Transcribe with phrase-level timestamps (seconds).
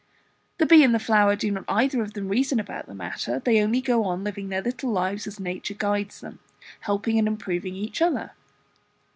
[0.57, 3.61] The bee and the flower do not either of them reason about the matter, they
[3.61, 6.39] only go on living their little lives as nature guides them,
[6.79, 8.31] helping and improving each other.